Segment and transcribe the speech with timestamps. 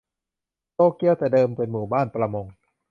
[0.75, 2.45] โตเกียวแต่เดิมเป็นหมู่บ้านประมง